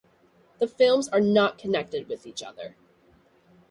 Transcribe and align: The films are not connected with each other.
The 0.57 0.67
films 0.67 1.09
are 1.09 1.21
not 1.21 1.59
connected 1.59 2.07
with 2.09 2.25
each 2.25 2.41
other. 2.41 2.75